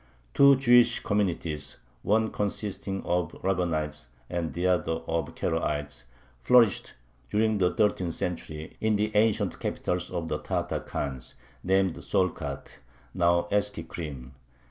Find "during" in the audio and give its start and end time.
7.29-7.59